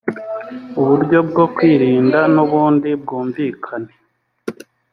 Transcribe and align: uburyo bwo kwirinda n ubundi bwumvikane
uburyo 0.81 1.17
bwo 1.29 1.45
kwirinda 1.55 2.19
n 2.33 2.35
ubundi 2.43 2.89
bwumvikane 3.01 3.93